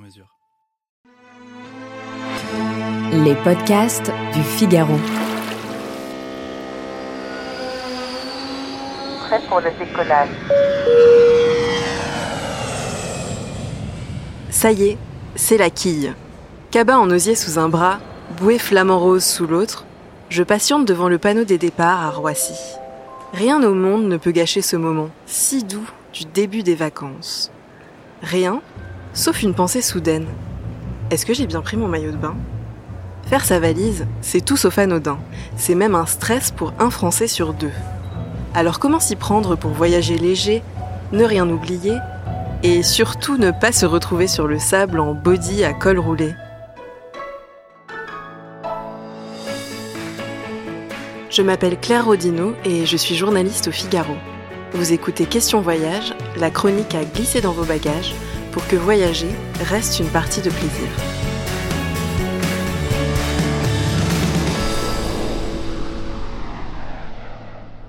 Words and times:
mesure. 0.00 0.26
Les 3.12 3.34
podcasts 3.36 4.12
du 4.34 4.42
Figaro. 4.42 4.96
Prêt 9.26 9.40
pour 9.48 9.60
le 9.60 9.70
décollage. 9.78 10.28
Ça 14.50 14.72
y 14.72 14.90
est, 14.90 14.98
c'est 15.36 15.58
la 15.58 15.70
quille. 15.70 16.14
Cabas 16.70 16.96
en 16.96 17.10
osier 17.10 17.34
sous 17.34 17.58
un 17.58 17.68
bras, 17.68 17.98
bouée 18.38 18.58
flamant 18.58 18.98
rose 18.98 19.24
sous 19.24 19.46
l'autre, 19.46 19.84
je 20.28 20.42
patiente 20.42 20.86
devant 20.86 21.08
le 21.08 21.18
panneau 21.18 21.44
des 21.44 21.58
départs 21.58 22.04
à 22.04 22.10
Roissy. 22.10 22.58
Rien 23.32 23.62
au 23.62 23.74
monde 23.74 24.04
ne 24.04 24.16
peut 24.16 24.32
gâcher 24.32 24.62
ce 24.62 24.76
moment, 24.76 25.10
si 25.26 25.64
doux, 25.64 25.88
du 26.12 26.24
début 26.24 26.62
des 26.62 26.74
vacances. 26.74 27.50
Rien, 28.22 28.60
sauf 29.12 29.42
une 29.42 29.54
pensée 29.54 29.82
soudaine. 29.82 30.26
Est-ce 31.10 31.26
que 31.26 31.34
j'ai 31.34 31.46
bien 31.46 31.60
pris 31.60 31.76
mon 31.76 31.88
maillot 31.88 32.12
de 32.12 32.16
bain? 32.16 32.34
Faire 33.26 33.44
sa 33.44 33.60
valise, 33.60 34.06
c'est 34.22 34.44
tout 34.44 34.56
sauf 34.56 34.78
anodin. 34.78 35.18
C'est 35.56 35.74
même 35.74 35.94
un 35.94 36.06
stress 36.06 36.50
pour 36.50 36.72
un 36.78 36.90
Français 36.90 37.28
sur 37.28 37.52
deux. 37.52 37.72
Alors 38.54 38.78
comment 38.78 39.00
s'y 39.00 39.16
prendre 39.16 39.56
pour 39.56 39.70
voyager 39.70 40.18
léger, 40.18 40.62
ne 41.12 41.24
rien 41.24 41.48
oublier 41.48 41.94
et 42.62 42.82
surtout 42.82 43.36
ne 43.36 43.52
pas 43.52 43.72
se 43.72 43.86
retrouver 43.86 44.26
sur 44.26 44.46
le 44.46 44.58
sable 44.58 45.00
en 45.00 45.14
body 45.14 45.64
à 45.64 45.72
col 45.72 45.98
roulé? 45.98 46.34
Je 51.30 51.42
m'appelle 51.42 51.78
Claire 51.78 52.06
Rodino 52.06 52.54
et 52.64 52.86
je 52.86 52.96
suis 52.96 53.14
journaliste 53.14 53.68
au 53.68 53.72
Figaro. 53.72 54.14
Vous 54.72 54.92
écoutez 54.92 55.26
Question 55.26 55.60
Voyage, 55.60 56.14
la 56.36 56.50
chronique 56.50 56.94
à 56.94 57.04
glisser 57.04 57.40
dans 57.40 57.52
vos 57.52 57.64
bagages 57.64 58.12
pour 58.52 58.66
que 58.66 58.76
voyager 58.76 59.30
reste 59.60 60.00
une 60.00 60.08
partie 60.08 60.40
de 60.40 60.50
plaisir. 60.50 60.88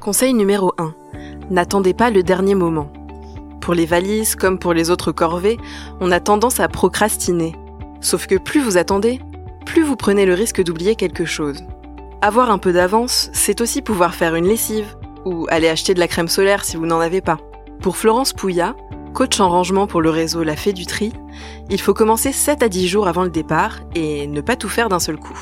Conseil 0.00 0.34
numéro 0.34 0.74
1. 0.78 0.94
N'attendez 1.50 1.94
pas 1.94 2.10
le 2.10 2.22
dernier 2.22 2.54
moment. 2.54 2.92
Pour 3.60 3.72
les 3.74 3.86
valises 3.86 4.36
comme 4.36 4.58
pour 4.58 4.74
les 4.74 4.90
autres 4.90 5.12
corvées, 5.12 5.56
on 6.00 6.10
a 6.10 6.20
tendance 6.20 6.60
à 6.60 6.68
procrastiner. 6.68 7.54
Sauf 8.00 8.26
que 8.26 8.34
plus 8.36 8.60
vous 8.60 8.76
attendez, 8.76 9.20
plus 9.64 9.82
vous 9.82 9.96
prenez 9.96 10.26
le 10.26 10.34
risque 10.34 10.62
d'oublier 10.62 10.94
quelque 10.94 11.24
chose. 11.24 11.64
Avoir 12.20 12.50
un 12.50 12.58
peu 12.58 12.72
d'avance, 12.72 13.30
c'est 13.32 13.62
aussi 13.62 13.80
pouvoir 13.80 14.14
faire 14.14 14.34
une 14.34 14.46
lessive, 14.46 14.94
ou 15.24 15.46
aller 15.48 15.68
acheter 15.68 15.94
de 15.94 16.00
la 16.00 16.08
crème 16.08 16.28
solaire 16.28 16.64
si 16.64 16.76
vous 16.76 16.86
n'en 16.86 17.00
avez 17.00 17.22
pas. 17.22 17.38
Pour 17.80 17.96
Florence 17.96 18.32
Pouillat, 18.34 18.76
coach 19.14 19.38
en 19.38 19.48
rangement 19.48 19.86
pour 19.86 20.02
le 20.02 20.10
réseau 20.10 20.42
La 20.42 20.56
Fée 20.56 20.72
du 20.72 20.86
Tri, 20.86 21.12
il 21.70 21.80
faut 21.80 21.94
commencer 21.94 22.32
7 22.32 22.64
à 22.64 22.68
10 22.68 22.88
jours 22.88 23.06
avant 23.06 23.22
le 23.22 23.30
départ 23.30 23.78
et 23.94 24.26
ne 24.26 24.40
pas 24.40 24.56
tout 24.56 24.68
faire 24.68 24.88
d'un 24.88 24.98
seul 24.98 25.16
coup. 25.16 25.38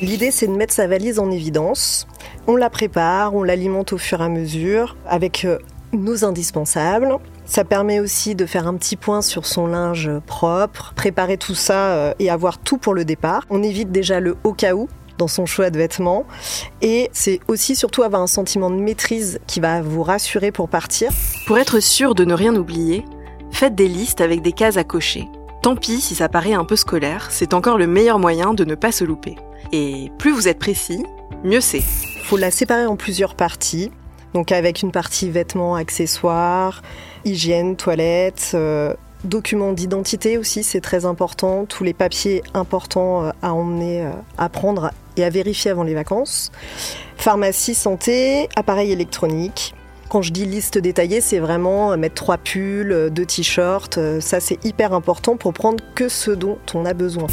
L'idée, 0.00 0.30
c'est 0.30 0.46
de 0.46 0.52
mettre 0.52 0.72
sa 0.72 0.86
valise 0.86 1.18
en 1.18 1.30
évidence. 1.32 2.06
On 2.46 2.54
la 2.54 2.70
prépare, 2.70 3.34
on 3.34 3.42
l'alimente 3.42 3.92
au 3.92 3.98
fur 3.98 4.20
et 4.20 4.24
à 4.24 4.28
mesure 4.28 4.96
avec 5.08 5.44
euh, 5.44 5.58
nos 5.92 6.24
indispensables. 6.24 7.16
Ça 7.46 7.64
permet 7.64 7.98
aussi 7.98 8.36
de 8.36 8.46
faire 8.46 8.68
un 8.68 8.74
petit 8.74 8.96
point 8.96 9.22
sur 9.22 9.44
son 9.44 9.66
linge 9.66 10.08
propre, 10.26 10.92
préparer 10.94 11.36
tout 11.36 11.56
ça 11.56 11.94
euh, 11.94 12.14
et 12.20 12.30
avoir 12.30 12.58
tout 12.58 12.78
pour 12.78 12.94
le 12.94 13.04
départ. 13.04 13.42
On 13.50 13.62
évite 13.64 13.90
déjà 13.90 14.20
le 14.20 14.36
au 14.44 14.52
cas 14.52 14.74
où 14.74 14.88
dans 15.18 15.28
son 15.28 15.46
choix 15.46 15.70
de 15.70 15.78
vêtements. 15.78 16.26
Et 16.80 17.10
c'est 17.12 17.40
aussi 17.48 17.74
surtout 17.74 18.04
avoir 18.04 18.22
un 18.22 18.26
sentiment 18.26 18.70
de 18.70 18.76
maîtrise 18.76 19.40
qui 19.48 19.58
va 19.60 19.82
vous 19.82 20.04
rassurer 20.04 20.52
pour 20.52 20.68
partir. 20.68 21.10
Pour 21.46 21.58
être 21.58 21.80
sûr 21.80 22.14
de 22.14 22.24
ne 22.24 22.34
rien 22.34 22.54
oublier, 22.54 23.04
faites 23.56 23.74
des 23.74 23.88
listes 23.88 24.20
avec 24.20 24.42
des 24.42 24.52
cases 24.52 24.76
à 24.76 24.84
cocher. 24.84 25.30
Tant 25.62 25.76
pis 25.76 26.02
si 26.02 26.14
ça 26.14 26.28
paraît 26.28 26.52
un 26.52 26.66
peu 26.66 26.76
scolaire, 26.76 27.28
c'est 27.30 27.54
encore 27.54 27.78
le 27.78 27.86
meilleur 27.86 28.18
moyen 28.18 28.52
de 28.52 28.66
ne 28.66 28.74
pas 28.74 28.92
se 28.92 29.02
louper. 29.02 29.36
Et 29.72 30.12
plus 30.18 30.30
vous 30.30 30.46
êtes 30.46 30.58
précis, 30.58 31.02
mieux 31.42 31.62
c'est. 31.62 31.80
faut 32.24 32.36
la 32.36 32.50
séparer 32.50 32.84
en 32.84 32.96
plusieurs 32.96 33.34
parties. 33.34 33.90
Donc 34.34 34.52
avec 34.52 34.82
une 34.82 34.92
partie 34.92 35.30
vêtements, 35.30 35.74
accessoires, 35.74 36.82
hygiène, 37.24 37.76
toilettes, 37.76 38.50
euh, 38.52 38.92
documents 39.24 39.72
d'identité 39.72 40.36
aussi, 40.36 40.62
c'est 40.62 40.82
très 40.82 41.06
important. 41.06 41.64
Tous 41.64 41.82
les 41.82 41.94
papiers 41.94 42.42
importants 42.52 43.24
euh, 43.24 43.30
à 43.40 43.54
emmener, 43.54 44.02
euh, 44.02 44.10
à 44.36 44.50
prendre 44.50 44.90
et 45.16 45.24
à 45.24 45.30
vérifier 45.30 45.70
avant 45.70 45.82
les 45.82 45.94
vacances. 45.94 46.52
Pharmacie, 47.16 47.74
santé, 47.74 48.50
appareil 48.54 48.92
électronique. 48.92 49.74
Quand 50.08 50.22
je 50.22 50.32
dis 50.32 50.46
liste 50.46 50.78
détaillée, 50.78 51.20
c'est 51.20 51.40
vraiment 51.40 51.96
mettre 51.96 52.14
trois 52.14 52.38
pulls, 52.38 53.10
deux 53.10 53.26
t-shirts. 53.26 53.98
Ça, 54.20 54.38
c'est 54.38 54.64
hyper 54.64 54.92
important 54.92 55.36
pour 55.36 55.52
prendre 55.52 55.82
que 55.94 56.08
ce 56.08 56.30
dont 56.30 56.58
on 56.74 56.84
a 56.84 56.94
besoin. 56.94 57.26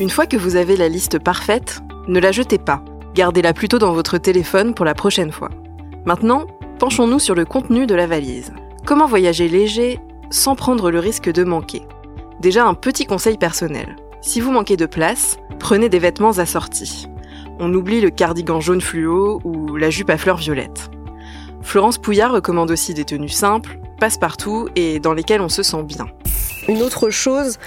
Une 0.00 0.10
fois 0.10 0.26
que 0.26 0.36
vous 0.36 0.56
avez 0.56 0.76
la 0.76 0.88
liste 0.88 1.18
parfaite, 1.20 1.80
ne 2.08 2.18
la 2.18 2.32
jetez 2.32 2.58
pas. 2.58 2.82
Gardez-la 3.14 3.52
plutôt 3.52 3.78
dans 3.78 3.92
votre 3.92 4.18
téléphone 4.18 4.74
pour 4.74 4.84
la 4.84 4.94
prochaine 4.94 5.30
fois. 5.30 5.50
Maintenant, 6.04 6.46
penchons-nous 6.80 7.20
sur 7.20 7.34
le 7.34 7.44
contenu 7.44 7.86
de 7.86 7.94
la 7.94 8.08
valise. 8.08 8.52
Comment 8.84 9.06
voyager 9.06 9.48
léger 9.48 10.00
sans 10.30 10.56
prendre 10.56 10.90
le 10.90 10.98
risque 10.98 11.30
de 11.30 11.44
manquer? 11.44 11.82
Déjà 12.40 12.66
un 12.66 12.74
petit 12.74 13.04
conseil 13.04 13.36
personnel. 13.36 13.96
Si 14.20 14.40
vous 14.40 14.50
manquez 14.50 14.76
de 14.76 14.86
place, 14.86 15.36
prenez 15.58 15.88
des 15.88 15.98
vêtements 15.98 16.38
assortis. 16.38 17.06
On 17.60 17.72
oublie 17.72 18.00
le 18.00 18.10
cardigan 18.10 18.60
jaune 18.60 18.80
fluo 18.80 19.40
ou 19.44 19.76
la 19.76 19.90
jupe 19.90 20.10
à 20.10 20.18
fleurs 20.18 20.38
violettes. 20.38 20.90
Florence 21.62 21.98
Pouillard 21.98 22.32
recommande 22.32 22.70
aussi 22.70 22.94
des 22.94 23.04
tenues 23.04 23.28
simples, 23.28 23.78
passe-partout 23.98 24.68
et 24.76 24.98
dans 24.98 25.12
lesquelles 25.12 25.40
on 25.40 25.48
se 25.48 25.62
sent 25.62 25.82
bien. 25.84 26.06
Une 26.68 26.82
autre 26.82 27.10
chose, 27.10 27.58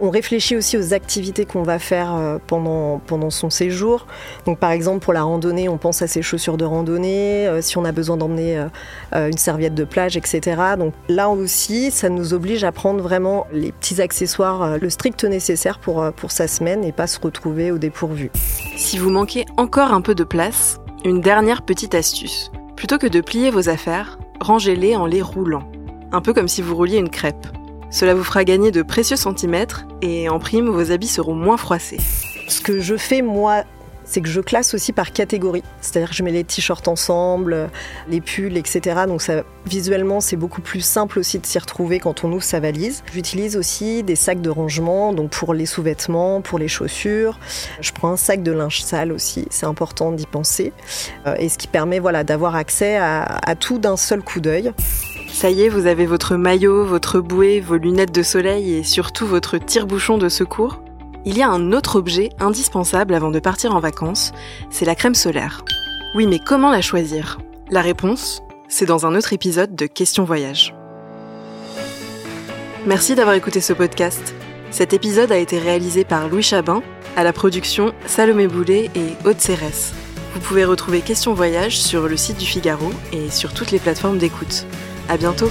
on 0.00 0.10
réfléchit 0.10 0.56
aussi 0.56 0.76
aux 0.76 0.94
activités 0.94 1.44
qu'on 1.44 1.62
va 1.62 1.78
faire 1.78 2.14
euh, 2.14 2.38
pendant, 2.46 3.00
pendant 3.06 3.30
son 3.30 3.50
séjour. 3.50 4.06
Donc 4.46 4.58
par 4.58 4.70
exemple 4.70 5.04
pour 5.04 5.12
la 5.12 5.22
randonnée, 5.22 5.68
on 5.68 5.78
pense 5.78 6.02
à 6.02 6.06
ses 6.06 6.22
chaussures 6.22 6.56
de 6.56 6.64
randonnée, 6.64 7.46
euh, 7.46 7.62
si 7.62 7.78
on 7.78 7.84
a 7.84 7.92
besoin 7.92 8.16
d'emmener 8.16 8.66
euh, 9.14 9.30
une 9.30 9.38
serviette 9.38 9.74
de 9.74 9.84
plage, 9.84 10.16
etc. 10.16 10.60
Donc 10.78 10.94
là 11.08 11.28
aussi, 11.28 11.90
ça 11.90 12.08
nous 12.08 12.34
oblige 12.34 12.64
à 12.64 12.72
prendre 12.72 13.02
vraiment 13.02 13.46
les 13.52 13.72
petits 13.72 14.00
accessoires, 14.00 14.78
le 14.78 14.90
strict 14.90 15.24
nécessaire 15.24 15.78
pour, 15.78 16.12
pour 16.12 16.30
sa 16.30 16.48
semaine 16.48 16.84
et 16.84 16.92
pas 16.92 17.06
se 17.06 17.20
retrouver 17.20 17.70
au 17.70 17.78
dépourvu. 17.78 18.30
Si 18.76 18.98
vous 18.98 19.10
manquez 19.10 19.44
encore 19.56 19.92
un 19.92 20.00
peu 20.00 20.14
de 20.14 20.24
place, 20.24 20.78
une 21.04 21.20
dernière 21.20 21.62
petite 21.62 21.94
astuce. 21.94 22.50
Plutôt 22.76 22.98
que 22.98 23.06
de 23.06 23.20
plier 23.20 23.50
vos 23.50 23.68
affaires, 23.68 24.18
rangez-les 24.40 24.96
en 24.96 25.06
les 25.06 25.22
roulant. 25.22 25.70
Un 26.10 26.20
peu 26.20 26.34
comme 26.34 26.48
si 26.48 26.62
vous 26.62 26.74
rouliez 26.74 26.98
une 26.98 27.10
crêpe. 27.10 27.46
Cela 27.90 28.14
vous 28.14 28.24
fera 28.24 28.44
gagner 28.44 28.70
de 28.70 28.82
précieux 28.82 29.16
centimètres 29.16 29.86
et 30.00 30.28
en 30.28 30.38
prime, 30.38 30.68
vos 30.68 30.90
habits 30.90 31.08
seront 31.08 31.34
moins 31.34 31.56
froissés. 31.56 32.00
Ce 32.48 32.60
que 32.60 32.80
je 32.80 32.96
fais 32.96 33.22
moi, 33.22 33.64
c'est 34.04 34.20
que 34.20 34.28
je 34.28 34.40
classe 34.40 34.74
aussi 34.74 34.92
par 34.92 35.12
catégorie. 35.12 35.62
C'est-à-dire 35.80 36.10
que 36.10 36.16
je 36.16 36.22
mets 36.22 36.32
les 36.32 36.44
t-shirts 36.44 36.88
ensemble, 36.88 37.70
les 38.08 38.20
pulls, 38.20 38.56
etc. 38.56 39.02
Donc 39.06 39.22
ça, 39.22 39.42
visuellement, 39.66 40.20
c'est 40.20 40.36
beaucoup 40.36 40.60
plus 40.60 40.80
simple 40.80 41.18
aussi 41.18 41.38
de 41.38 41.46
s'y 41.46 41.58
retrouver 41.58 41.98
quand 41.98 42.24
on 42.24 42.32
ouvre 42.32 42.42
sa 42.42 42.60
valise. 42.60 43.02
J'utilise 43.12 43.56
aussi 43.56 44.02
des 44.02 44.16
sacs 44.16 44.40
de 44.40 44.50
rangement, 44.50 45.12
donc 45.12 45.30
pour 45.30 45.54
les 45.54 45.66
sous-vêtements, 45.66 46.40
pour 46.40 46.58
les 46.58 46.68
chaussures. 46.68 47.38
Je 47.80 47.92
prends 47.92 48.12
un 48.12 48.16
sac 48.16 48.42
de 48.42 48.52
linge 48.52 48.82
sale 48.82 49.12
aussi, 49.12 49.46
c'est 49.50 49.66
important 49.66 50.12
d'y 50.12 50.26
penser. 50.26 50.72
Euh, 51.26 51.34
et 51.38 51.48
ce 51.48 51.58
qui 51.58 51.66
permet 51.66 51.98
voilà, 51.98 52.24
d'avoir 52.24 52.56
accès 52.56 52.96
à, 52.96 53.22
à 53.22 53.54
tout 53.54 53.78
d'un 53.78 53.96
seul 53.96 54.22
coup 54.22 54.40
d'œil. 54.40 54.72
Ça 55.32 55.50
y 55.50 55.62
est, 55.62 55.68
vous 55.68 55.86
avez 55.86 56.06
votre 56.06 56.36
maillot, 56.36 56.84
votre 56.84 57.20
bouée, 57.20 57.60
vos 57.60 57.76
lunettes 57.76 58.12
de 58.12 58.22
soleil 58.22 58.74
et 58.74 58.84
surtout 58.84 59.26
votre 59.26 59.58
tire-bouchon 59.58 60.18
de 60.18 60.28
secours 60.28 60.82
il 61.24 61.36
y 61.36 61.42
a 61.42 61.48
un 61.48 61.72
autre 61.72 61.96
objet 61.96 62.30
indispensable 62.40 63.14
avant 63.14 63.30
de 63.30 63.38
partir 63.38 63.74
en 63.74 63.80
vacances, 63.80 64.32
c'est 64.70 64.84
la 64.84 64.94
crème 64.94 65.14
solaire. 65.14 65.64
Oui, 66.14 66.26
mais 66.26 66.38
comment 66.38 66.70
la 66.70 66.82
choisir? 66.82 67.38
La 67.70 67.80
réponse, 67.80 68.42
c'est 68.68 68.86
dans 68.86 69.06
un 69.06 69.14
autre 69.14 69.32
épisode 69.32 69.74
de 69.74 69.86
Question 69.86 70.24
Voyage. 70.24 70.74
Merci 72.86 73.14
d'avoir 73.14 73.36
écouté 73.36 73.60
ce 73.60 73.72
podcast. 73.72 74.34
Cet 74.70 74.92
épisode 74.92 75.30
a 75.30 75.38
été 75.38 75.58
réalisé 75.58 76.04
par 76.04 76.28
Louis 76.28 76.42
Chabin, 76.42 76.82
à 77.16 77.24
la 77.24 77.32
production 77.32 77.92
Salomé 78.06 78.48
Boulet 78.48 78.90
et 78.94 79.28
Aude 79.28 79.40
Cérès. 79.40 79.92
Vous 80.34 80.40
pouvez 80.40 80.64
retrouver 80.64 81.00
Question 81.02 81.34
Voyage 81.34 81.78
sur 81.78 82.08
le 82.08 82.16
site 82.16 82.38
du 82.38 82.46
Figaro 82.46 82.90
et 83.12 83.30
sur 83.30 83.52
toutes 83.52 83.70
les 83.70 83.78
plateformes 83.78 84.18
d'écoute. 84.18 84.66
À 85.08 85.16
bientôt! 85.16 85.50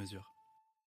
mesure. 0.00 0.39